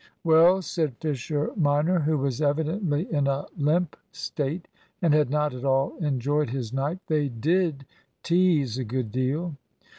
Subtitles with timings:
[0.23, 4.67] "Well," said Fisher minor, who was evidently in a limp state,
[4.99, 7.85] and had not at all enjoyed his night, "they did
[8.23, 9.53] tease a good deal."